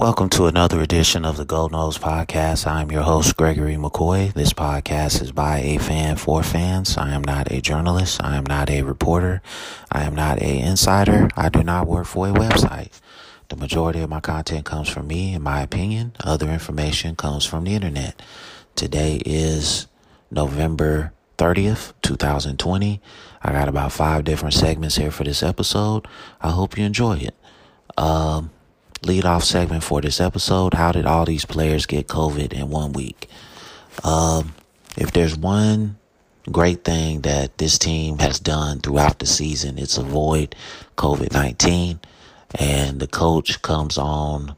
Welcome 0.00 0.28
to 0.28 0.46
another 0.46 0.80
edition 0.80 1.24
of 1.24 1.36
the 1.36 1.44
Go 1.44 1.66
Noles 1.66 1.98
Podcast. 1.98 2.68
I'm 2.68 2.92
your 2.92 3.02
host, 3.02 3.36
Gregory 3.36 3.74
McCoy. 3.74 4.32
This 4.32 4.52
podcast 4.52 5.20
is 5.20 5.32
by 5.32 5.58
a 5.58 5.78
fan 5.78 6.14
for 6.14 6.44
fans. 6.44 6.96
I 6.96 7.10
am 7.10 7.22
not 7.22 7.50
a 7.50 7.60
journalist. 7.60 8.22
I 8.22 8.36
am 8.36 8.46
not 8.46 8.70
a 8.70 8.82
reporter. 8.82 9.42
I 9.90 10.04
am 10.04 10.14
not 10.14 10.40
a 10.40 10.60
insider. 10.60 11.28
I 11.36 11.48
do 11.48 11.64
not 11.64 11.88
work 11.88 12.06
for 12.06 12.28
a 12.28 12.32
website. 12.32 12.92
The 13.48 13.56
majority 13.56 13.98
of 13.98 14.08
my 14.08 14.20
content 14.20 14.64
comes 14.64 14.88
from 14.88 15.08
me, 15.08 15.34
in 15.34 15.42
my 15.42 15.62
opinion. 15.62 16.12
Other 16.22 16.48
information 16.48 17.16
comes 17.16 17.44
from 17.44 17.64
the 17.64 17.74
internet. 17.74 18.22
Today 18.76 19.20
is 19.26 19.88
November 20.30 21.12
30th, 21.38 21.92
2020. 22.02 23.00
I 23.42 23.50
got 23.50 23.68
about 23.68 23.90
five 23.90 24.22
different 24.22 24.54
segments 24.54 24.94
here 24.94 25.10
for 25.10 25.24
this 25.24 25.42
episode. 25.42 26.06
I 26.40 26.50
hope 26.50 26.78
you 26.78 26.84
enjoy 26.84 27.16
it. 27.16 27.34
Um, 27.96 28.52
lead 29.04 29.24
off 29.24 29.44
segment 29.44 29.84
for 29.84 30.00
this 30.00 30.20
episode. 30.20 30.74
How 30.74 30.92
did 30.92 31.06
all 31.06 31.24
these 31.24 31.44
players 31.44 31.86
get 31.86 32.08
COVID 32.08 32.52
in 32.52 32.70
one 32.70 32.92
week? 32.92 33.28
Um, 34.04 34.54
if 34.96 35.12
there's 35.12 35.36
one 35.36 35.98
great 36.50 36.84
thing 36.84 37.20
that 37.22 37.58
this 37.58 37.78
team 37.78 38.18
has 38.18 38.40
done 38.40 38.80
throughout 38.80 39.18
the 39.18 39.26
season, 39.26 39.78
it's 39.78 39.98
avoid 39.98 40.54
COVID 40.96 41.32
19. 41.32 42.00
And 42.58 42.98
the 43.00 43.06
coach 43.06 43.60
comes 43.60 43.98
on 43.98 44.56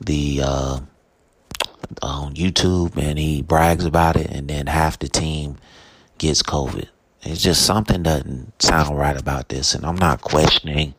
the, 0.00 0.40
uh, 0.42 0.80
on 2.02 2.34
YouTube 2.34 2.96
and 2.96 3.18
he 3.18 3.42
brags 3.42 3.84
about 3.84 4.16
it, 4.16 4.30
and 4.30 4.48
then 4.48 4.66
half 4.66 4.98
the 4.98 5.08
team 5.08 5.58
gets 6.18 6.42
COVID. 6.42 6.88
It's 7.22 7.42
just 7.42 7.66
something 7.66 8.02
doesn't 8.02 8.60
sound 8.62 8.96
right 8.96 9.18
about 9.18 9.48
this, 9.48 9.74
and 9.74 9.84
I'm 9.84 9.96
not 9.96 10.20
questioning 10.22 10.94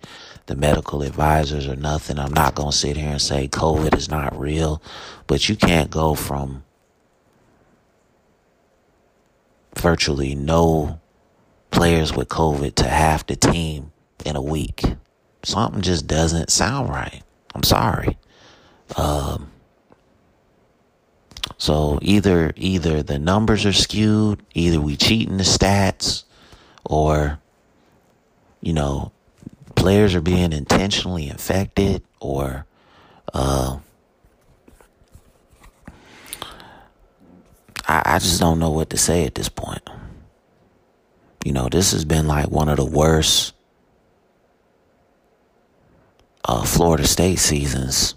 the 0.48 0.56
medical 0.56 1.04
advisors 1.04 1.68
or 1.68 1.76
nothing. 1.76 2.18
I'm 2.18 2.34
not 2.34 2.56
going 2.56 2.72
to 2.72 2.78
sit 2.78 2.98
here 2.98 3.12
and 3.12 3.22
say 3.22 3.48
COVID 3.48 3.96
is 3.96 4.10
not 4.10 4.38
real, 4.38 4.82
but 5.28 5.48
you 5.48 5.56
can't 5.56 5.92
go 5.92 6.16
from 6.16 6.64
virtually 9.76 10.34
no 10.34 11.00
players 11.70 12.16
with 12.16 12.30
COVID 12.30 12.76
to 12.76 12.88
half 12.88 13.28
the 13.28 13.36
team 13.36 13.92
in 14.26 14.36
a 14.36 14.42
week. 14.42 14.84
Something 15.44 15.82
just 15.82 16.08
doesn't 16.08 16.50
sound 16.50 16.90
right. 16.90 17.22
I'm 17.54 17.64
sorry. 17.64 18.18
Um, 18.96 19.52
so 21.58 22.00
either 22.02 22.54
either 22.56 23.04
the 23.04 23.20
numbers 23.20 23.66
are 23.66 23.74
skewed, 23.74 24.42
either 24.54 24.80
we 24.80 24.96
cheating 24.96 25.38
the 25.38 25.44
stats, 25.44 26.24
or 26.86 27.40
you 28.62 28.74
know 28.74 29.12
players 29.78 30.16
are 30.16 30.22
being 30.22 30.52
intentionally 30.52 31.30
infected 31.30 32.04
or 32.20 32.66
uh, 33.34 33.78
I, 37.88 38.02
I 38.06 38.20
just 38.20 38.42
don't 38.42 38.60
know 38.60 38.72
what 38.72 38.90
to 38.90 38.98
say 38.98 39.26
at 39.26 39.36
this 39.36 39.50
point. 39.50 39.88
You 41.46 41.54
know, 41.54 41.70
this 41.70 41.94
has 41.94 42.04
been 42.04 42.28
like 42.28 42.50
one 42.50 42.68
of 42.68 42.78
the 42.78 42.86
worst 42.86 43.54
uh, 46.44 46.66
Florida 46.66 47.08
State 47.08 47.40
seasons 47.40 48.16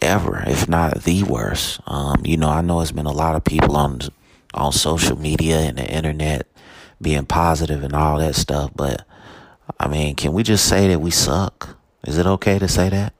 ever, 0.00 0.42
if 0.46 0.68
not 0.68 1.02
the 1.02 1.24
worst. 1.24 1.80
Um, 1.86 2.22
you 2.24 2.36
know, 2.36 2.48
I 2.48 2.62
know 2.62 2.80
it's 2.80 2.92
been 2.92 3.06
a 3.06 3.12
lot 3.12 3.34
of 3.34 3.44
people 3.44 3.76
on 3.76 4.00
on 4.54 4.72
social 4.72 5.18
media 5.18 5.58
and 5.58 5.76
the 5.76 5.86
internet 5.86 6.46
being 7.02 7.26
positive 7.26 7.82
and 7.82 7.92
all 7.94 8.18
that 8.18 8.34
stuff, 8.34 8.70
but 8.74 9.04
I 9.78 9.88
mean, 9.88 10.14
can 10.14 10.32
we 10.32 10.42
just 10.42 10.68
say 10.68 10.88
that 10.88 11.00
we 11.00 11.10
suck? 11.10 11.76
Is 12.04 12.18
it 12.18 12.26
okay 12.26 12.58
to 12.58 12.68
say 12.68 12.88
that? 12.88 13.12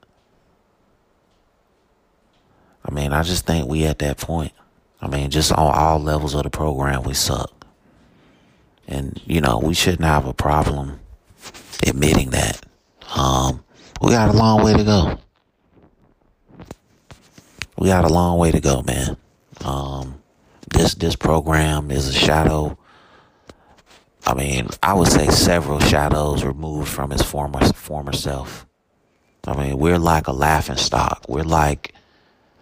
I 2.85 2.91
mean, 2.91 3.11
I 3.11 3.23
just 3.23 3.45
think 3.45 3.67
we 3.67 3.85
at 3.85 3.99
that 3.99 4.17
point. 4.17 4.53
I 5.01 5.07
mean, 5.07 5.29
just 5.29 5.51
on 5.51 5.73
all 5.73 5.99
levels 5.99 6.33
of 6.33 6.43
the 6.43 6.49
program, 6.49 7.03
we 7.03 7.13
suck. 7.13 7.53
And, 8.87 9.21
you 9.25 9.41
know, 9.41 9.59
we 9.59 9.73
shouldn't 9.73 10.05
have 10.05 10.25
a 10.25 10.33
problem 10.33 10.99
admitting 11.85 12.29
that. 12.29 12.65
Um, 13.15 13.63
we 14.01 14.11
got 14.11 14.33
a 14.33 14.37
long 14.37 14.63
way 14.63 14.73
to 14.73 14.83
go. 14.83 15.19
We 17.77 17.87
got 17.87 18.05
a 18.05 18.13
long 18.13 18.39
way 18.39 18.51
to 18.51 18.59
go, 18.59 18.81
man. 18.81 19.17
Um, 19.63 20.21
this, 20.71 20.95
this 20.95 21.15
program 21.15 21.91
is 21.91 22.07
a 22.07 22.13
shadow 22.13 22.77
I 24.27 24.33
mean, 24.33 24.67
I 24.83 24.93
would 24.93 25.07
say 25.07 25.29
several 25.29 25.79
shadows 25.79 26.43
removed 26.43 26.89
from 26.89 27.11
his 27.11 27.21
former 27.21 27.61
former 27.71 28.11
self. 28.11 28.67
I 29.47 29.55
mean, 29.55 29.77
we're 29.77 29.97
like 29.97 30.27
a 30.27 30.33
laughing 30.33 30.75
stock. 30.75 31.23
We're 31.29 31.43
like 31.43 31.93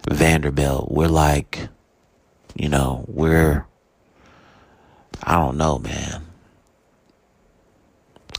Vanderbilt. 0.08 0.92
We're 0.92 1.08
like, 1.08 1.68
you 2.54 2.70
know, 2.70 3.04
we're 3.08 3.66
I 5.24 5.38
don't 5.38 5.58
know, 5.58 5.80
man. 5.80 6.22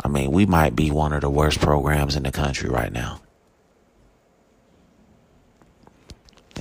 I 0.05 0.09
mean, 0.09 0.31
we 0.31 0.47
might 0.47 0.77
be 0.77 0.93
one 0.93 1.13
of 1.13 1.23
the 1.23 1.31
worst 1.31 1.61
programs 1.61 2.15
in 2.15 2.23
the 2.23 2.31
country 2.31 2.71
right 2.71 2.93
now. 2.93 3.21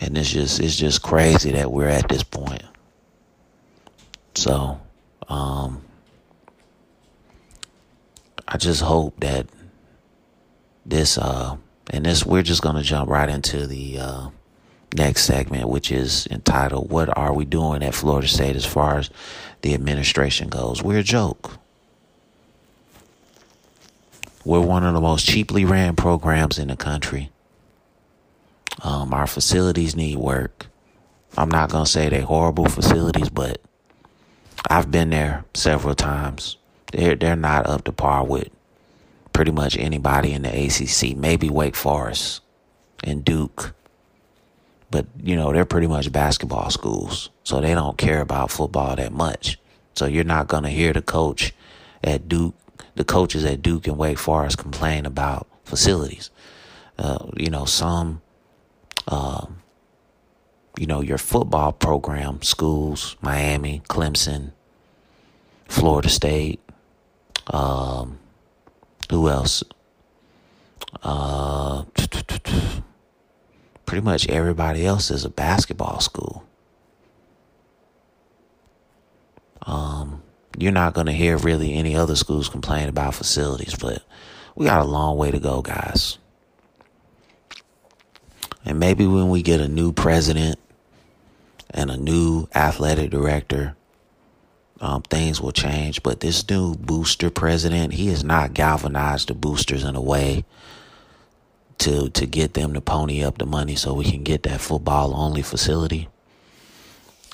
And 0.01 0.17
it's 0.17 0.31
just 0.31 0.59
it's 0.59 0.75
just 0.75 1.03
crazy 1.03 1.51
that 1.51 1.71
we're 1.71 1.89
at 1.89 2.09
this 2.09 2.23
point. 2.23 2.63
So, 4.33 4.81
um 5.29 5.84
just 8.65 8.81
hope 8.81 9.19
that 9.21 9.47
this 10.85 11.17
uh 11.17 11.55
and 11.91 12.05
this 12.05 12.25
we're 12.25 12.43
just 12.43 12.61
gonna 12.61 12.83
jump 12.83 13.09
right 13.09 13.29
into 13.29 13.65
the 13.67 13.99
uh 13.99 14.29
next 14.93 15.23
segment, 15.23 15.69
which 15.69 15.91
is 15.91 16.27
entitled 16.27 16.89
What 16.89 17.15
Are 17.17 17.33
We 17.33 17.45
Doing 17.45 17.83
at 17.83 17.93
Florida 17.93 18.27
State 18.27 18.55
as 18.55 18.65
far 18.65 18.97
as 18.97 19.09
the 19.61 19.73
administration 19.73 20.47
goes? 20.49 20.81
We're 20.81 20.99
a 20.99 21.03
joke. 21.03 21.59
We're 24.45 24.61
one 24.61 24.83
of 24.83 24.93
the 24.93 25.01
most 25.01 25.25
cheaply 25.25 25.65
ran 25.65 25.95
programs 25.95 26.59
in 26.59 26.67
the 26.69 26.75
country. 26.75 27.31
Um, 28.83 29.13
our 29.13 29.27
facilities 29.27 29.95
need 29.95 30.17
work. 30.17 30.67
I'm 31.37 31.49
not 31.49 31.69
gonna 31.69 31.85
say 31.85 32.09
they're 32.09 32.21
horrible 32.21 32.65
facilities, 32.65 33.29
but 33.29 33.59
I've 34.69 34.91
been 34.91 35.09
there 35.09 35.45
several 35.53 35.95
times. 35.95 36.57
They're 36.91 37.15
they're 37.15 37.35
not 37.35 37.67
up 37.67 37.83
to 37.85 37.91
par 37.91 38.23
with 38.23 38.49
pretty 39.35 39.51
much 39.51 39.77
anybody 39.77 40.31
in 40.31 40.43
the 40.43 40.49
ACC. 40.49 41.15
Maybe 41.15 41.49
Wake 41.49 41.75
Forest 41.75 42.41
and 43.03 43.23
Duke, 43.23 43.75
but 44.89 45.05
you 45.21 45.35
know 45.35 45.51
they're 45.51 45.65
pretty 45.65 45.87
much 45.87 46.11
basketball 46.11 46.69
schools, 46.69 47.29
so 47.43 47.59
they 47.59 47.75
don't 47.75 47.97
care 47.97 48.21
about 48.21 48.49
football 48.49 48.95
that 48.95 49.11
much. 49.11 49.59
So 49.93 50.05
you're 50.05 50.23
not 50.23 50.47
gonna 50.47 50.69
hear 50.69 50.93
the 50.93 51.01
coach 51.01 51.53
at 52.01 52.29
Duke, 52.29 52.55
the 52.95 53.03
coaches 53.03 53.43
at 53.43 53.61
Duke 53.61 53.87
and 53.87 53.97
Wake 53.97 54.17
Forest 54.17 54.57
complain 54.57 55.05
about 55.05 55.47
facilities. 55.65 56.31
Uh, 56.97 57.27
you 57.35 57.49
know 57.49 57.65
some. 57.65 58.21
Um, 59.07 59.57
you 60.79 60.87
know, 60.87 61.01
your 61.01 61.17
football 61.17 61.71
program, 61.71 62.41
schools, 62.41 63.15
Miami, 63.21 63.81
Clemson, 63.87 64.51
Florida 65.69 66.09
State, 66.09 66.59
um, 67.47 68.19
who 69.09 69.29
else? 69.29 69.63
Uh, 71.03 71.83
pretty 73.85 74.03
much 74.03 74.27
everybody 74.27 74.85
else 74.85 75.11
is 75.11 75.25
a 75.25 75.29
basketball 75.29 75.99
school. 75.99 76.43
Um, 79.63 80.21
you're 80.57 80.71
not 80.71 80.93
going 80.93 81.07
to 81.07 81.13
hear 81.13 81.37
really 81.37 81.73
any 81.73 81.95
other 81.95 82.15
schools 82.15 82.49
complain 82.49 82.87
about 82.87 83.15
facilities, 83.15 83.75
but 83.75 84.03
we 84.55 84.65
got 84.65 84.81
a 84.81 84.89
long 84.89 85.17
way 85.17 85.31
to 85.31 85.39
go, 85.39 85.61
guys. 85.61 86.17
And 88.63 88.79
maybe 88.79 89.05
when 89.05 89.29
we 89.29 89.43
get 89.43 89.59
a 89.59 89.67
new 89.67 89.91
president 89.91 90.59
and 91.69 91.91
a 91.91 91.97
new 91.97 92.47
athletic 92.55 93.11
director, 93.11 93.75
um, 94.81 95.01
things 95.03 95.41
will 95.41 95.51
change. 95.51 96.03
But 96.03 96.19
this 96.19 96.47
new 96.49 96.75
booster 96.75 97.29
president, 97.29 97.93
he 97.93 98.07
has 98.07 98.23
not 98.23 98.53
galvanized 98.53 99.29
the 99.29 99.33
boosters 99.33 99.83
in 99.83 99.95
a 99.95 100.01
way 100.01 100.45
to 101.77 102.09
to 102.09 102.25
get 102.25 102.53
them 102.53 102.73
to 102.73 102.81
pony 102.81 103.23
up 103.23 103.37
the 103.37 103.45
money 103.45 103.75
so 103.75 103.93
we 103.93 104.05
can 104.05 104.23
get 104.23 104.43
that 104.43 104.61
football 104.61 105.13
only 105.15 105.41
facility. 105.41 106.07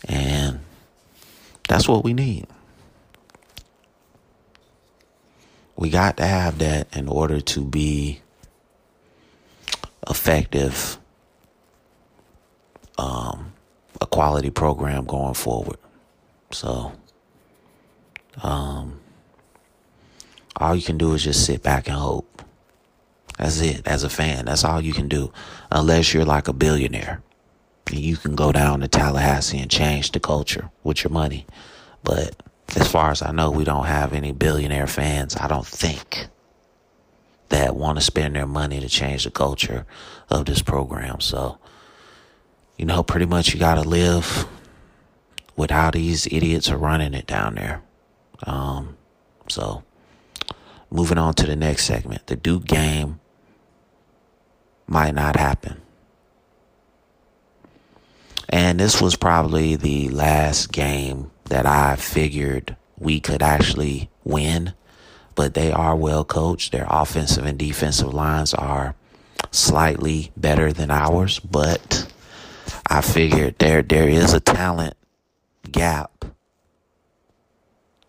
And 0.07 0.59
that's 1.67 1.87
what 1.87 2.03
we 2.03 2.13
need. 2.13 2.47
We 5.75 5.89
got 5.89 6.17
to 6.17 6.25
have 6.25 6.59
that 6.59 6.95
in 6.95 7.07
order 7.07 7.39
to 7.41 7.61
be 7.63 8.21
effective 10.07 10.97
um, 12.97 13.53
a 13.99 14.05
quality 14.05 14.49
program 14.49 15.05
going 15.05 15.33
forward. 15.33 15.77
So 16.51 16.91
um, 18.41 18.99
all 20.55 20.75
you 20.75 20.81
can 20.81 20.97
do 20.97 21.13
is 21.13 21.23
just 21.23 21.45
sit 21.45 21.63
back 21.63 21.87
and 21.87 21.97
hope. 21.97 22.43
That's 23.37 23.59
it. 23.61 23.87
As 23.87 24.03
a 24.03 24.09
fan, 24.09 24.45
that's 24.45 24.63
all 24.63 24.81
you 24.81 24.93
can 24.93 25.07
do, 25.07 25.31
unless 25.71 26.13
you're 26.13 26.25
like 26.25 26.47
a 26.47 26.53
billionaire. 26.53 27.23
and 27.87 27.99
You 27.99 28.17
can 28.17 28.35
go 28.35 28.51
down 28.51 28.81
to 28.81 28.87
Tallahassee 28.87 29.59
and 29.59 29.71
change 29.71 30.11
the 30.11 30.19
culture 30.19 30.69
with 30.83 31.03
your 31.03 31.11
money. 31.11 31.45
But 32.03 32.35
as 32.75 32.87
far 32.87 33.11
as 33.11 33.21
I 33.21 33.31
know, 33.31 33.49
we 33.51 33.63
don't 33.63 33.85
have 33.85 34.13
any 34.13 34.31
billionaire 34.31 34.87
fans. 34.87 35.35
I 35.35 35.47
don't 35.47 35.65
think 35.65 36.27
that 37.49 37.75
want 37.75 37.97
to 37.97 38.03
spend 38.03 38.35
their 38.35 38.47
money 38.47 38.79
to 38.79 38.87
change 38.87 39.23
the 39.25 39.31
culture 39.31 39.85
of 40.29 40.45
this 40.45 40.61
program. 40.61 41.19
So, 41.19 41.57
you 42.77 42.85
know, 42.85 43.03
pretty 43.03 43.25
much 43.25 43.53
you 43.53 43.59
got 43.59 43.75
to 43.75 43.81
live 43.81 44.47
with 45.55 45.71
how 45.71 45.91
these 45.91 46.27
idiots 46.27 46.69
are 46.69 46.77
running 46.77 47.13
it 47.13 47.27
down 47.27 47.55
there. 47.55 47.81
Um, 48.45 48.97
so, 49.49 49.83
moving 50.89 51.17
on 51.17 51.33
to 51.35 51.45
the 51.45 51.55
next 51.55 51.85
segment. 51.85 52.27
The 52.27 52.35
Duke 52.35 52.65
game 52.65 53.19
might 54.87 55.15
not 55.15 55.35
happen. 55.35 55.81
And 58.49 58.79
this 58.79 59.01
was 59.01 59.15
probably 59.15 59.75
the 59.75 60.09
last 60.09 60.71
game 60.71 61.31
that 61.45 61.65
I 61.65 61.95
figured 61.95 62.75
we 62.97 63.19
could 63.19 63.41
actually 63.41 64.09
win. 64.23 64.73
But 65.35 65.53
they 65.53 65.71
are 65.71 65.95
well 65.95 66.25
coached. 66.25 66.73
Their 66.73 66.87
offensive 66.89 67.45
and 67.45 67.57
defensive 67.57 68.13
lines 68.13 68.53
are 68.53 68.95
slightly 69.51 70.31
better 70.35 70.73
than 70.73 70.91
ours, 70.91 71.39
but 71.39 72.11
I 72.87 73.01
figured 73.01 73.59
there 73.59 73.81
there 73.81 74.09
is 74.09 74.33
a 74.33 74.39
talent 74.39 74.95
gap. 75.71 76.25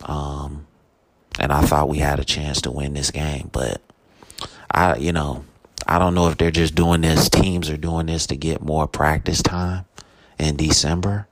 Um 0.05 0.67
and 1.39 1.53
I 1.53 1.63
thought 1.63 1.89
we 1.89 1.99
had 1.99 2.21
a 2.21 2.25
chance 2.25 2.61
to 2.63 2.71
win 2.71 2.95
this 2.95 3.11
game, 3.11 3.49
but 3.53 3.81
I 4.71 4.97
you 4.97 5.13
know, 5.13 5.45
I 5.87 5.99
don't 5.99 6.15
know 6.15 6.29
if 6.29 6.39
they're 6.39 6.51
just 6.51 6.75
doing 6.75 7.01
this 7.01 7.29
teams 7.29 7.71
are 7.71 7.77
doing 7.77 8.07
this 8.07 8.27
to 8.29 8.37
get 8.37 8.63
more 8.63 8.87
practice 8.87 9.43
time 9.43 9.85
in 10.39 10.57
December. 10.57 11.27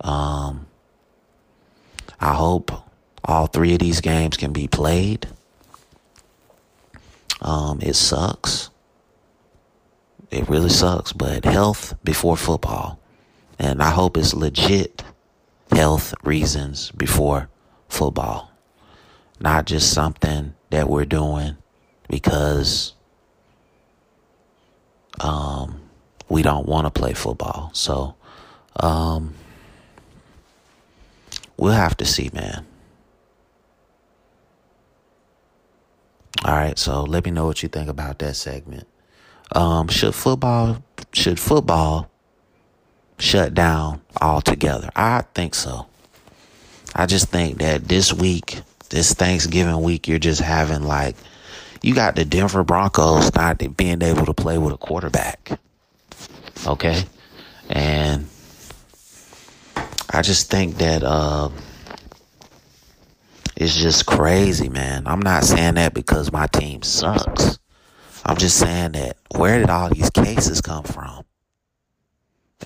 Um 0.00 0.66
I 2.20 2.34
hope 2.34 2.70
all 3.24 3.46
three 3.46 3.74
of 3.74 3.80
these 3.80 4.00
games 4.00 4.36
can 4.36 4.52
be 4.52 4.68
played. 4.68 5.28
Um, 7.40 7.80
it 7.82 7.94
sucks. 7.94 8.70
It 10.30 10.48
really 10.48 10.70
sucks, 10.70 11.12
but 11.12 11.44
health 11.44 11.94
before 12.04 12.36
football. 12.36 12.98
And 13.58 13.82
I 13.82 13.90
hope 13.90 14.16
it's 14.16 14.34
legit 14.34 15.02
health 15.70 16.14
reasons 16.22 16.90
before 16.92 17.48
football. 17.92 18.50
Not 19.40 19.66
just 19.66 19.92
something 19.92 20.54
that 20.70 20.88
we're 20.88 21.04
doing 21.04 21.56
because 22.08 22.94
um, 25.20 25.80
we 26.28 26.42
don't 26.42 26.66
want 26.66 26.86
to 26.86 26.90
play 26.90 27.12
football. 27.12 27.70
So, 27.74 28.14
um, 28.76 29.34
We'll 31.62 31.74
have 31.74 31.96
to 31.98 32.04
see, 32.04 32.28
man. 32.32 32.66
All 36.44 36.54
right, 36.54 36.76
so 36.76 37.04
let 37.04 37.24
me 37.24 37.30
know 37.30 37.46
what 37.46 37.62
you 37.62 37.68
think 37.68 37.88
about 37.88 38.18
that 38.18 38.34
segment. 38.34 38.88
Um, 39.54 39.86
should 39.86 40.14
football 40.16 40.82
should 41.12 41.38
football 41.38 42.10
shut 43.16 43.54
down 43.54 44.00
altogether? 44.20 44.90
I 44.96 45.22
think 45.34 45.54
so. 45.54 45.86
I 46.94 47.06
just 47.06 47.28
think 47.28 47.58
that 47.58 47.88
this 47.88 48.12
week, 48.12 48.60
this 48.90 49.14
Thanksgiving 49.14 49.82
week, 49.82 50.08
you're 50.08 50.18
just 50.18 50.40
having 50.40 50.82
like 50.82 51.16
you 51.82 51.94
got 51.94 52.14
the 52.14 52.24
Denver 52.24 52.62
Broncos 52.62 53.34
not 53.34 53.60
being 53.76 54.02
able 54.02 54.26
to 54.26 54.34
play 54.34 54.56
with 54.58 54.72
a 54.72 54.76
quarterback. 54.78 55.58
Okay? 56.66 57.04
And 57.68 58.28
I 60.10 60.22
just 60.22 60.50
think 60.50 60.76
that 60.76 61.02
uh, 61.02 61.48
it's 63.56 63.76
just 63.76 64.06
crazy, 64.06 64.68
man. 64.68 65.06
I'm 65.06 65.20
not 65.20 65.44
saying 65.44 65.74
that 65.74 65.94
because 65.94 66.30
my 66.30 66.46
team 66.46 66.82
sucks. 66.82 67.58
I'm 68.24 68.36
just 68.36 68.58
saying 68.58 68.92
that 68.92 69.16
where 69.36 69.58
did 69.58 69.70
all 69.70 69.88
these 69.88 70.10
cases 70.10 70.60
come 70.60 70.84
from? 70.84 71.24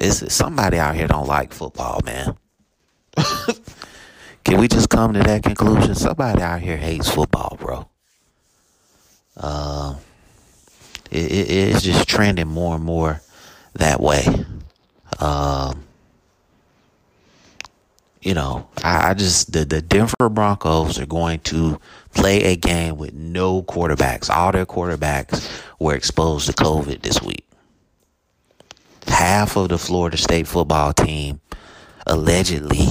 Is 0.00 0.25
somebody 0.28 0.78
out 0.78 0.94
here 0.94 1.06
don't 1.06 1.26
like 1.26 1.55
football, 1.55 2.00
man? 2.05 2.37
Can 4.47 4.61
we 4.61 4.69
just 4.69 4.91
come 4.91 5.13
to 5.15 5.19
that 5.19 5.43
conclusion? 5.43 5.97
Somebody 5.97 6.41
out 6.41 6.61
here 6.61 6.77
hates 6.77 7.11
football, 7.11 7.57
bro. 7.59 7.89
Uh, 9.37 9.97
it, 11.11 11.33
it, 11.33 11.51
it's 11.51 11.83
just 11.83 12.09
trending 12.09 12.47
more 12.47 12.77
and 12.77 12.85
more 12.85 13.21
that 13.75 14.01
way. 14.01 14.25
Um, 15.19 15.83
you 18.23 18.35
know, 18.35 18.69
I, 18.85 19.11
I, 19.11 19.15
just 19.15 19.53
the 19.53 19.65
the 19.65 19.83
Denver 19.83 20.29
Broncos 20.31 21.01
are 21.01 21.07
going 21.07 21.41
to 21.41 21.81
play 22.15 22.45
a 22.45 22.55
game 22.55 22.99
with 22.99 23.15
no 23.15 23.65
quarterbacks. 23.65 24.31
All 24.31 24.53
their 24.53 24.65
quarterbacks 24.65 25.61
were 25.81 25.97
exposed 25.97 26.47
to 26.47 26.53
COVID 26.53 27.03
this 27.03 27.21
week. 27.21 27.45
Half 29.09 29.57
of 29.57 29.71
the 29.71 29.79
Florida 29.79 30.17
State 30.17 30.47
football 30.47 30.93
team 30.93 31.41
allegedly 32.07 32.87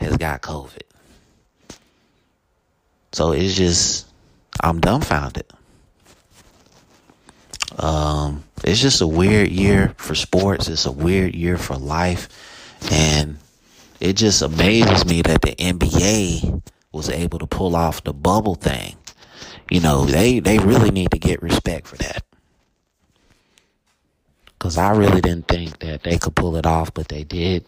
has 0.00 0.16
got 0.16 0.40
COVID. 0.40 0.93
So 3.14 3.30
it's 3.30 3.54
just 3.54 4.08
I'm 4.60 4.80
dumbfounded. 4.80 5.46
Um, 7.78 8.42
it's 8.64 8.80
just 8.80 9.00
a 9.00 9.06
weird 9.06 9.50
year 9.50 9.94
for 9.98 10.16
sports. 10.16 10.68
It's 10.68 10.84
a 10.84 10.92
weird 10.92 11.32
year 11.32 11.56
for 11.56 11.76
life, 11.76 12.28
and 12.90 13.38
it 14.00 14.14
just 14.14 14.42
amazes 14.42 15.06
me 15.06 15.22
that 15.22 15.42
the 15.42 15.54
NBA 15.54 16.60
was 16.90 17.08
able 17.08 17.38
to 17.38 17.46
pull 17.46 17.76
off 17.76 18.02
the 18.02 18.12
bubble 18.12 18.56
thing. 18.56 18.96
You 19.70 19.80
know, 19.80 20.06
they, 20.06 20.40
they 20.40 20.58
really 20.58 20.90
need 20.90 21.12
to 21.12 21.18
get 21.18 21.40
respect 21.40 21.86
for 21.86 21.96
that. 21.98 22.24
Cause 24.58 24.76
I 24.76 24.90
really 24.90 25.20
didn't 25.20 25.46
think 25.46 25.78
that 25.80 26.02
they 26.02 26.18
could 26.18 26.34
pull 26.34 26.56
it 26.56 26.66
off, 26.66 26.92
but 26.94 27.08
they 27.08 27.22
did. 27.22 27.64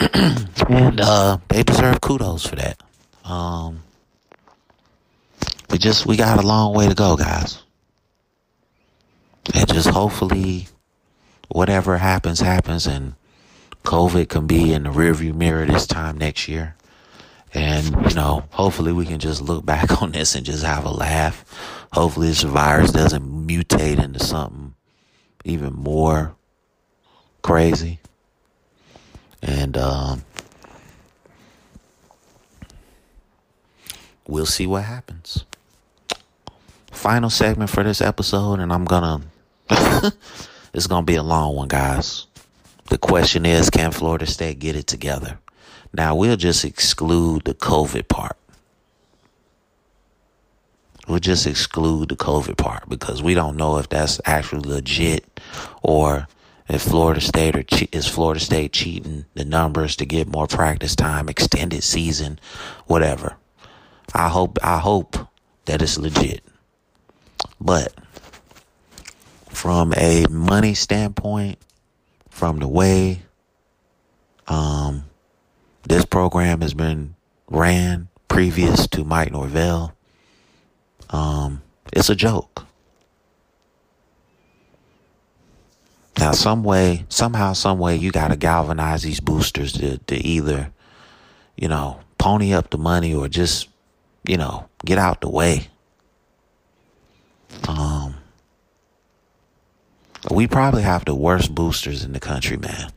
and, 0.00 1.00
uh, 1.00 1.38
they 1.48 1.62
deserve 1.62 2.00
kudos 2.00 2.46
for 2.46 2.56
that. 2.56 2.82
Um, 3.24 3.82
we 5.72 5.78
just, 5.78 6.04
we 6.04 6.16
got 6.18 6.38
a 6.38 6.46
long 6.46 6.74
way 6.74 6.86
to 6.86 6.94
go, 6.94 7.16
guys. 7.16 7.62
And 9.54 9.66
just 9.72 9.88
hopefully 9.88 10.68
whatever 11.48 11.96
happens, 11.96 12.40
happens 12.40 12.86
and 12.86 13.14
COVID 13.82 14.28
can 14.28 14.46
be 14.46 14.74
in 14.74 14.84
the 14.84 14.90
rearview 14.90 15.34
mirror 15.34 15.64
this 15.64 15.86
time 15.86 16.18
next 16.18 16.46
year. 16.46 16.76
And, 17.54 17.86
you 18.08 18.14
know, 18.14 18.44
hopefully 18.50 18.92
we 18.92 19.06
can 19.06 19.18
just 19.18 19.40
look 19.40 19.64
back 19.64 20.02
on 20.02 20.12
this 20.12 20.34
and 20.34 20.44
just 20.44 20.62
have 20.62 20.84
a 20.84 20.90
laugh. 20.90 21.88
Hopefully 21.92 22.28
this 22.28 22.42
virus 22.42 22.92
doesn't 22.92 23.46
mutate 23.46 24.02
into 24.02 24.20
something 24.20 24.74
even 25.44 25.72
more 25.72 26.36
crazy. 27.42 27.98
And, 29.42 29.76
um, 29.78 30.24
we'll 34.26 34.46
see 34.46 34.66
what 34.66 34.84
happens. 34.84 35.44
Final 37.02 37.30
segment 37.30 37.68
for 37.68 37.82
this 37.82 38.00
episode, 38.00 38.60
and 38.60 38.72
I'm 38.72 38.84
gonna, 38.84 39.22
it's 40.72 40.86
gonna 40.86 41.04
be 41.04 41.16
a 41.16 41.22
long 41.24 41.56
one, 41.56 41.66
guys. 41.66 42.28
The 42.90 42.96
question 42.96 43.44
is, 43.44 43.70
can 43.70 43.90
Florida 43.90 44.24
State 44.24 44.60
get 44.60 44.76
it 44.76 44.86
together? 44.86 45.40
Now 45.92 46.14
we'll 46.14 46.36
just 46.36 46.64
exclude 46.64 47.42
the 47.42 47.54
COVID 47.54 48.06
part. 48.06 48.36
We'll 51.08 51.18
just 51.18 51.44
exclude 51.44 52.10
the 52.10 52.14
COVID 52.14 52.56
part 52.56 52.88
because 52.88 53.20
we 53.20 53.34
don't 53.34 53.56
know 53.56 53.78
if 53.78 53.88
that's 53.88 54.20
actually 54.24 54.70
legit 54.70 55.40
or 55.82 56.28
if 56.68 56.82
Florida 56.82 57.20
State 57.20 57.56
or 57.56 57.64
che- 57.64 57.88
is 57.90 58.06
Florida 58.06 58.38
State 58.38 58.74
cheating 58.74 59.24
the 59.34 59.44
numbers 59.44 59.96
to 59.96 60.06
get 60.06 60.28
more 60.28 60.46
practice 60.46 60.94
time, 60.94 61.28
extended 61.28 61.82
season, 61.82 62.38
whatever. 62.86 63.34
I 64.14 64.28
hope 64.28 64.60
I 64.62 64.78
hope 64.78 65.16
that 65.64 65.82
it's 65.82 65.98
legit. 65.98 66.44
But 67.62 67.94
from 69.48 69.94
a 69.96 70.26
money 70.28 70.74
standpoint, 70.74 71.58
from 72.28 72.58
the 72.58 72.66
way 72.66 73.22
um, 74.48 75.04
this 75.84 76.04
program 76.04 76.60
has 76.60 76.74
been 76.74 77.14
ran 77.48 78.08
previous 78.26 78.88
to 78.88 79.04
Mike 79.04 79.30
Norvell. 79.30 79.94
Um, 81.10 81.62
it's 81.92 82.10
a 82.10 82.16
joke. 82.16 82.66
Now, 86.18 86.32
some 86.32 86.64
way, 86.64 87.04
somehow, 87.08 87.52
some 87.52 87.78
way, 87.78 87.96
you 87.96 88.10
got 88.10 88.28
to 88.28 88.36
galvanize 88.36 89.02
these 89.02 89.20
boosters 89.20 89.72
to, 89.74 89.98
to 89.98 90.16
either, 90.16 90.72
you 91.56 91.68
know, 91.68 92.00
pony 92.18 92.52
up 92.52 92.70
the 92.70 92.78
money 92.78 93.14
or 93.14 93.28
just, 93.28 93.68
you 94.24 94.36
know, 94.36 94.68
get 94.84 94.98
out 94.98 95.20
the 95.20 95.28
way. 95.28 95.68
Um, 97.68 98.16
we 100.30 100.46
probably 100.46 100.82
have 100.82 101.04
the 101.04 101.14
worst 101.14 101.54
boosters 101.54 102.04
in 102.04 102.12
the 102.12 102.20
country, 102.20 102.56
man. 102.56 102.90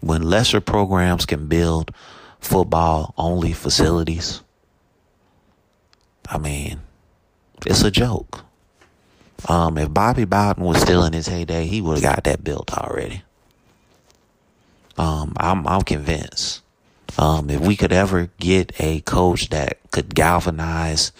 When 0.00 0.22
lesser 0.22 0.60
programs 0.60 1.26
can 1.26 1.46
build 1.46 1.92
football 2.40 3.14
only 3.16 3.52
facilities, 3.52 4.42
I 6.28 6.38
mean, 6.38 6.80
it's 7.66 7.82
a 7.82 7.90
joke. 7.90 8.44
Um, 9.48 9.78
if 9.78 9.92
Bobby 9.92 10.24
Bowden 10.24 10.64
was 10.64 10.80
still 10.80 11.04
in 11.04 11.12
his 11.12 11.28
heyday, 11.28 11.66
he 11.66 11.80
would 11.80 11.94
have 11.94 12.02
got 12.02 12.24
that 12.24 12.44
built 12.44 12.72
already. 12.72 13.22
Um, 14.96 15.34
I'm 15.36 15.66
I'm 15.66 15.82
convinced. 15.82 16.62
Um, 17.18 17.50
if 17.50 17.60
we 17.60 17.76
could 17.76 17.92
ever 17.92 18.30
get 18.38 18.72
a 18.80 19.00
coach 19.02 19.50
that 19.50 19.78
could 19.90 20.14
galvanize 20.14 21.12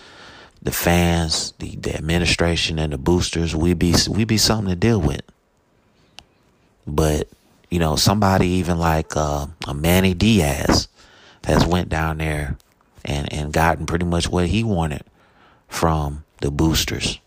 the 0.65 0.73
fans, 0.73 1.53
the, 1.59 1.77
the 1.77 1.95
administration, 1.95 2.79
and 2.79 2.93
the 2.93 2.99
boosters, 2.99 3.55
we'd 3.55 3.79
be 3.79 3.95
we'd 4.09 4.29
be 4.29 4.39
something 4.39 4.71
to 4.71 4.77
deal 4.77 5.01
with. 5.01 5.23
But 6.87 7.29
you 7.71 7.79
know, 7.79 7.97
somebody 7.97 8.49
even 8.49 8.79
like 8.79 9.17
uh, 9.17 9.47
a 9.67 9.75
Manny 9.75 10.15
Diaz 10.15 10.89
has 11.45 11.67
went 11.67 11.91
down 11.91 12.19
there 12.19 12.57
and 13.05 13.31
and 13.33 13.53
gotten 13.53 13.87
pretty 13.87 14.07
much 14.07 14.29
what 14.29 14.47
he 14.49 14.65
wanted 14.65 15.05
from 15.69 16.25
the 16.41 16.51
boosters. 16.51 17.21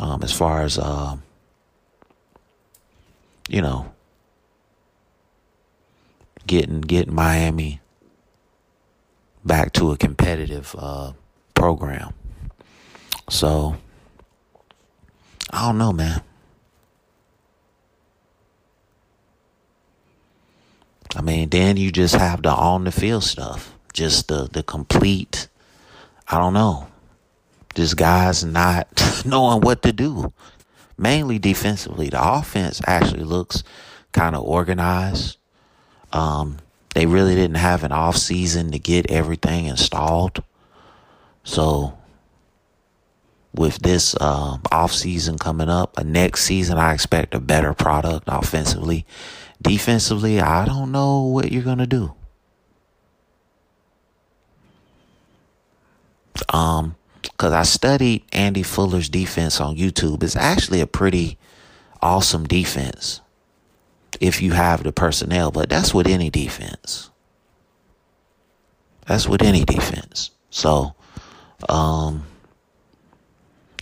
Um, 0.00 0.24
as 0.24 0.32
far 0.32 0.62
as 0.62 0.76
uh, 0.76 1.16
you 3.48 3.62
know, 3.62 3.92
getting 6.46 6.80
getting 6.80 7.14
Miami 7.14 7.80
back 9.44 9.72
to 9.74 9.92
a 9.92 9.96
competitive 9.96 10.74
uh, 10.78 11.12
program. 11.54 12.14
So 13.30 13.76
I 15.50 15.66
don't 15.66 15.78
know, 15.78 15.92
man. 15.92 16.22
I 21.16 21.22
mean, 21.22 21.48
then 21.50 21.76
you 21.76 21.92
just 21.92 22.16
have 22.16 22.42
the 22.42 22.50
on 22.50 22.84
the 22.84 22.92
field 22.92 23.24
stuff, 23.24 23.72
just 23.92 24.28
the 24.28 24.48
the 24.50 24.62
complete. 24.62 25.48
I 26.28 26.38
don't 26.38 26.54
know. 26.54 26.88
This 27.74 27.94
guy's 27.94 28.44
not 28.44 28.88
knowing 29.26 29.60
what 29.60 29.82
to 29.82 29.92
do. 29.92 30.32
Mainly 30.96 31.38
defensively, 31.38 32.08
the 32.08 32.22
offense 32.22 32.80
actually 32.86 33.24
looks 33.24 33.62
kind 34.12 34.34
of 34.34 34.42
organized. 34.44 35.38
Um, 36.12 36.58
they 36.94 37.06
really 37.06 37.34
didn't 37.34 37.56
have 37.56 37.84
an 37.84 37.92
off 37.92 38.16
season 38.16 38.70
to 38.70 38.78
get 38.78 39.10
everything 39.10 39.66
installed. 39.66 40.42
So 41.42 41.98
with 43.52 43.80
this 43.80 44.14
uh, 44.20 44.58
off 44.72 44.92
season 44.92 45.36
coming 45.38 45.68
up, 45.68 46.02
next 46.02 46.44
season 46.44 46.78
I 46.78 46.94
expect 46.94 47.34
a 47.34 47.40
better 47.40 47.74
product 47.74 48.24
offensively. 48.28 49.04
Defensively, 49.60 50.40
I 50.40 50.64
don't 50.64 50.92
know 50.92 51.22
what 51.22 51.52
you're 51.52 51.62
gonna 51.62 51.86
do. 51.86 52.14
Um, 56.48 56.96
because 57.22 57.52
I 57.52 57.62
studied 57.62 58.24
Adam 58.32 58.62
Fuller's 58.62 59.08
defense 59.08 59.60
on 59.60 59.76
YouTube. 59.76 60.22
It's 60.22 60.36
actually 60.36 60.80
a 60.80 60.86
pretty 60.86 61.38
awesome 62.02 62.44
defense 62.44 63.20
if 64.20 64.42
you 64.42 64.52
have 64.52 64.82
the 64.82 64.92
personnel, 64.92 65.50
but 65.50 65.68
that's 65.68 65.94
with 65.94 66.06
any 66.06 66.30
defense. 66.30 67.10
That's 69.06 69.28
with 69.28 69.42
any 69.42 69.64
defense. 69.64 70.30
So, 70.50 70.94
um, 71.68 72.24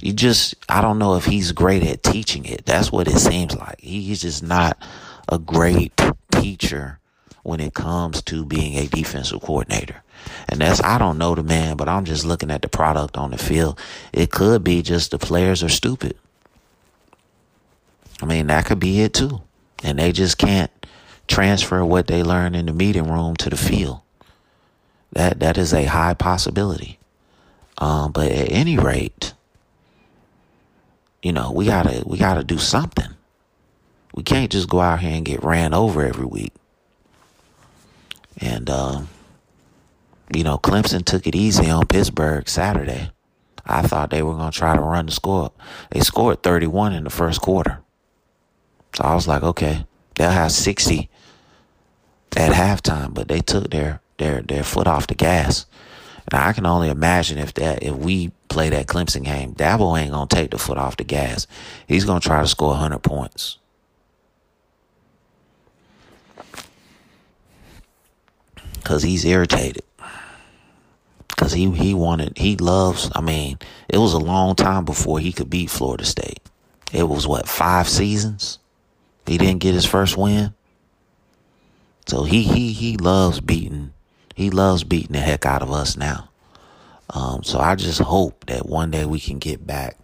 you 0.01 0.13
just, 0.13 0.55
I 0.69 0.81
don't 0.81 0.99
know 0.99 1.15
if 1.15 1.27
he's 1.27 1.53
great 1.53 1.85
at 1.85 2.03
teaching 2.03 2.45
it. 2.45 2.67
That's 2.67 2.91
what 2.91 3.07
it 3.07 3.19
seems 3.19 3.57
like. 3.57 3.81
He's 3.81 4.23
just 4.23 4.43
not 4.43 4.77
a 5.29 5.39
great 5.39 5.93
teacher 6.33 6.99
when 7.45 7.61
it 7.61 7.75
comes 7.75 8.23
to 8.23 8.45
being 8.45 8.77
a 8.77 8.87
defensive 8.87 9.41
coordinator. 9.41 10.03
And 10.49 10.61
that's, 10.61 10.83
I 10.83 10.99
don't 10.99 11.19
know 11.19 11.35
the 11.35 11.43
man, 11.43 11.77
but 11.77 11.89
I'm 11.89 12.05
just 12.05 12.25
looking 12.25 12.51
at 12.51 12.63
the 12.63 12.69
product 12.69 13.17
on 13.17 13.31
the 13.31 13.39
field. 13.39 13.79
It 14.13 14.31
could 14.31 14.65
be 14.65 14.83
just 14.83 15.11
the 15.11 15.19
players 15.19 15.63
are 15.63 15.69
stupid. 15.69 16.17
I 18.21 18.27
mean, 18.27 18.49
that 18.49 18.67
could 18.67 18.79
be 18.79 19.03
it 19.03 19.15
too 19.15 19.43
and 19.83 19.99
they 19.99 20.13
just 20.13 20.39
can't 20.39 20.71
transfer 21.27 21.85
what 21.85 22.07
they 22.07 22.23
learn 22.23 22.55
in 22.55 22.67
the 22.67 22.73
meeting 22.73 23.11
room 23.11 23.37
to 23.37 23.51
the 23.51 23.57
field. 23.57 24.01
That 25.13 25.41
that 25.41 25.59
is 25.59 25.73
a 25.75 25.85
high 25.85 26.15
possibility. 26.15 26.99
Um, 27.79 28.13
but 28.13 28.31
at 28.31 28.51
any 28.51 28.79
rate, 28.79 29.35
you 31.23 31.33
know, 31.33 31.53
we 31.53 31.67
gotta 31.67 32.03
we 32.07 32.19
gotta 32.19 32.45
do 32.45 32.59
something. 32.59 33.11
We 34.15 34.23
can't 34.23 34.51
just 34.51 34.69
go 34.69 34.81
out 34.81 35.01
here 35.01 35.13
and 35.15 35.25
get 35.25 35.43
ran 35.43 35.75
over 35.75 36.05
every 36.05 36.27
week. 36.27 36.53
And 38.39 38.71
um, 38.71 39.09
you 40.35 40.45
know, 40.45 40.59
Clemson 40.59 41.05
took 41.05 41.27
it 41.27 41.35
easy 41.35 41.69
on 41.69 41.87
Pittsburgh 41.87 42.49
Saturday. 42.49 43.11
I 43.67 43.83
thought 43.83 44.11
they 44.11 44.23
were 44.23 44.35
gonna 44.35 44.51
try 44.51 44.75
to 44.75 44.83
run 44.83 45.07
the 45.07 45.13
score. 45.13 45.53
They 45.91 46.01
scored 46.01 46.43
31 46.43 46.95
in 46.95 47.05
the 47.05 47.11
first 47.11 47.41
quarter. 47.41 47.82
So 48.95 49.05
I 49.05 49.15
was 49.15 49.27
like, 49.27 49.43
okay, 49.43 49.87
they'll 50.17 50.31
have 50.31 50.53
60 50.53 51.09
at 52.37 52.53
halftime, 52.53 53.15
but 53.15 53.29
they 53.29 53.41
took 53.41 53.71
their 53.71 54.01
their 54.19 54.43
their 54.43 54.65
foot 54.65 54.87
off 54.87 55.07
the 55.07 55.15
gas. 55.15 55.67
And 56.31 56.41
I 56.41 56.53
can 56.53 56.67
only 56.67 56.89
imagine 56.89 57.39
if 57.39 57.55
that 57.55 57.83
if 57.83 57.95
we 57.95 58.31
play 58.49 58.69
that 58.71 58.87
Clemson 58.87 59.25
game, 59.25 59.55
Dabo 59.55 59.99
ain't 59.99 60.13
gonna 60.13 60.27
take 60.27 60.51
the 60.51 60.59
foot 60.59 60.79
off 60.79 60.97
the 60.97 61.05
gas. 61.05 61.47
He's 61.87 62.05
gonna 62.05 62.21
try 62.21 62.41
to 62.41 62.49
score 62.49 62.71
100 62.71 63.01
points. 63.01 63.59
Cause 68.85 69.03
he's 69.03 69.25
irritated. 69.25 69.85
Cause 71.37 71.53
he 71.53 71.71
he 71.71 71.95
wanted 71.95 72.37
he 72.37 72.57
loves. 72.57 73.11
I 73.15 73.21
mean, 73.21 73.59
it 73.89 73.99
was 73.99 74.13
a 74.13 74.19
long 74.19 74.55
time 74.55 74.85
before 74.85 75.19
he 75.19 75.33
could 75.33 75.51
beat 75.51 75.71
Florida 75.71 76.05
State. 76.05 76.41
It 76.93 77.05
was 77.05 77.27
what 77.27 77.49
five 77.49 77.89
seasons. 77.89 78.59
He 79.27 79.39
didn't 79.39 79.61
get 79.61 79.75
his 79.75 79.85
first 79.85 80.17
win. 80.17 80.55
So 82.07 82.25
he 82.25 82.43
he 82.43 82.73
he 82.73 82.97
loves 82.97 83.41
beating 83.41 83.93
he 84.35 84.51
loves 84.51 84.85
beating 84.85 85.13
the 85.13 85.21
heck 85.21 85.47
out 85.47 85.63
of 85.63 85.71
us 85.71 85.97
now. 85.97 86.29
Um, 87.11 87.43
so 87.43 87.59
I 87.59 87.75
just 87.75 88.01
hope 88.01 88.47
that 88.47 88.67
one 88.67 88.91
day 88.91 89.05
we 89.05 89.21
can 89.21 89.39
get 89.39 89.67
back 89.67 89.99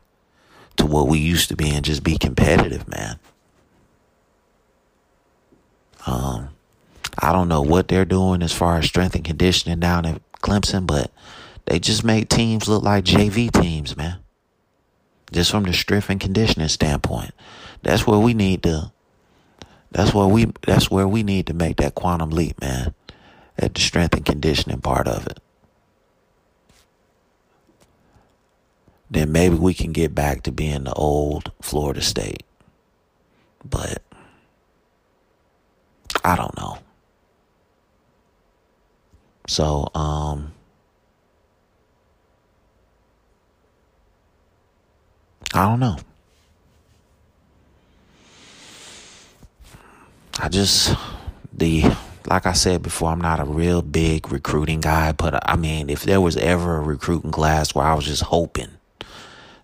to 0.76 0.86
what 0.86 1.08
we 1.08 1.18
used 1.18 1.48
to 1.48 1.56
be 1.56 1.70
and 1.70 1.84
just 1.84 2.04
be 2.04 2.18
competitive, 2.18 2.86
man. 2.86 3.18
Um, 6.06 6.50
I 7.18 7.32
don't 7.32 7.48
know 7.48 7.62
what 7.62 7.88
they're 7.88 8.04
doing 8.04 8.42
as 8.42 8.52
far 8.52 8.78
as 8.78 8.86
strength 8.86 9.14
and 9.14 9.24
conditioning 9.24 9.80
down 9.80 10.06
at 10.06 10.20
Clemson, 10.40 10.86
but 10.86 11.10
they 11.64 11.78
just 11.78 12.04
make 12.04 12.28
teams 12.28 12.68
look 12.68 12.82
like 12.82 13.04
JV 13.04 13.50
teams, 13.50 13.96
man. 13.96 14.18
Just 15.32 15.50
from 15.50 15.64
the 15.64 15.72
strength 15.72 16.08
and 16.10 16.20
conditioning 16.20 16.68
standpoint, 16.68 17.32
that's 17.82 18.06
where 18.06 18.18
we 18.18 18.34
need 18.34 18.62
to 18.62 18.92
that's 19.90 20.12
where 20.12 20.26
we 20.26 20.46
that's 20.66 20.90
where 20.90 21.08
we 21.08 21.22
need 21.22 21.46
to 21.46 21.54
make 21.54 21.76
that 21.78 21.94
quantum 21.94 22.30
leap, 22.30 22.60
man. 22.60 22.94
At 23.58 23.74
the 23.74 23.80
strength 23.80 24.14
and 24.14 24.24
conditioning 24.24 24.80
part 24.80 25.08
of 25.08 25.26
it. 25.26 25.40
Then 29.10 29.32
maybe 29.32 29.56
we 29.56 29.74
can 29.74 29.92
get 29.92 30.14
back 30.14 30.42
to 30.44 30.52
being 30.52 30.84
the 30.84 30.92
old 30.92 31.50
Florida 31.60 32.02
State. 32.02 32.44
But 33.64 34.02
I 36.24 36.36
don't 36.36 36.56
know. 36.56 36.78
So, 39.48 39.88
um 39.94 40.52
I 45.54 45.64
don't 45.64 45.80
know. 45.80 45.96
I 50.40 50.48
just 50.48 50.96
the 51.52 51.84
like 52.28 52.46
I 52.46 52.52
said 52.52 52.82
before, 52.82 53.10
I'm 53.10 53.20
not 53.20 53.40
a 53.40 53.44
real 53.44 53.82
big 53.82 54.30
recruiting 54.30 54.80
guy, 54.80 55.12
but 55.12 55.48
I 55.48 55.56
mean, 55.56 55.88
if 55.88 56.02
there 56.02 56.20
was 56.20 56.36
ever 56.36 56.76
a 56.76 56.82
recruiting 56.82 57.30
class 57.30 57.74
where 57.74 57.86
I 57.86 57.94
was 57.94 58.04
just 58.04 58.22
hoping 58.22 58.68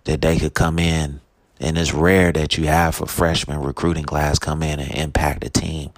that 0.05 0.21
they 0.21 0.37
could 0.37 0.53
come 0.53 0.79
in, 0.79 1.21
and 1.59 1.77
it's 1.77 1.93
rare 1.93 2.31
that 2.31 2.57
you 2.57 2.65
have 2.65 3.01
a 3.01 3.05
freshman 3.05 3.61
recruiting 3.61 4.03
class 4.03 4.39
come 4.39 4.63
in 4.63 4.79
and 4.79 4.91
impact 4.93 5.45
a 5.45 5.49
team, 5.49 5.91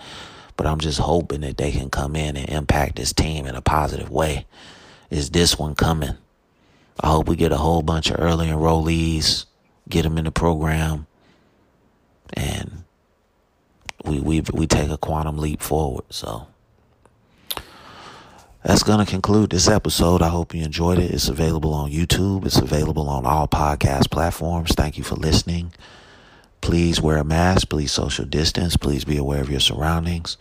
but 0.58 0.68
I'm 0.68 0.80
just 0.80 1.00
hoping 1.00 1.42
that 1.42 1.58
they 1.58 1.72
can 1.72 1.90
come 1.90 2.16
in 2.16 2.36
and 2.36 2.50
impact 2.50 2.98
this 2.98 3.14
team 3.14 3.46
in 3.46 3.56
a 3.56 3.62
positive 3.62 4.10
way. 4.10 4.46
Is 5.10 5.30
this 5.30 5.58
one 5.58 5.74
coming? 5.74 6.18
I 7.00 7.08
hope 7.08 7.28
we 7.28 7.36
get 7.36 7.52
a 7.52 7.58
whole 7.58 7.82
bunch 7.82 8.10
of 8.10 8.20
early 8.20 8.48
enrollees, 8.48 9.46
get 9.88 10.04
them 10.04 10.18
in 10.18 10.26
the 10.26 10.32
program, 10.32 11.08
and 12.34 12.84
we 14.08 14.20
we 14.20 14.42
we 14.54 14.68
take 14.68 14.90
a 14.90 14.98
quantum 14.98 15.38
leap 15.38 15.62
forward. 15.62 16.06
So 16.10 16.48
that's 18.64 18.84
going 18.84 19.04
to 19.04 19.10
conclude 19.10 19.50
this 19.50 19.68
episode. 19.68 20.22
I 20.22 20.30
hope 20.30 20.54
you 20.54 20.64
enjoyed 20.64 21.00
it. 21.00 21.12
It's 21.12 21.30
available 21.30 21.74
on 21.74 21.92
YouTube. 21.92 22.46
It's 22.46 22.58
available 22.58 23.10
on 23.10 23.26
all 23.26 23.48
podcast 23.48 24.10
platforms. 24.12 24.72
Thank 24.74 24.98
you 24.98 25.04
for 25.04 25.16
listening. 25.16 25.74
Please 26.62 27.00
wear 27.00 27.18
a 27.18 27.24
mask. 27.24 27.70
Please 27.70 27.92
social 27.92 28.26
distance. 28.26 28.76
Please 28.76 29.06
be 29.06 29.18
aware 29.18 29.42
of 29.42 29.50
your 29.50 29.60
surroundings. 29.60 30.38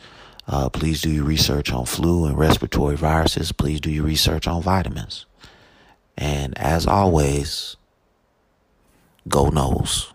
Uh, 0.49 0.69
please 0.69 1.01
do 1.01 1.11
your 1.11 1.25
research 1.25 1.73
on 1.73 1.87
flu 1.87 2.25
and 2.25 2.39
respiratory 2.39 2.97
viruses. 2.97 3.53
Please 3.53 3.81
do 3.81 3.91
your 3.91 4.05
research 4.05 4.47
on 4.47 4.63
vitamins. 4.63 5.27
And 6.17 6.57
as 6.59 6.87
always, 6.87 7.77
go 9.29 9.51
Noles. 9.51 10.13